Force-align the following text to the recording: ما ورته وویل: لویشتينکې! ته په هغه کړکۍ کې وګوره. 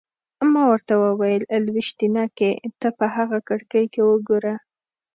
ما 0.51 0.63
ورته 0.71 0.93
وویل: 1.03 1.43
لویشتينکې! 1.65 2.51
ته 2.79 2.87
په 2.97 3.05
هغه 3.15 3.37
کړکۍ 3.47 3.85
کې 3.93 4.01
وګوره. 4.09 4.55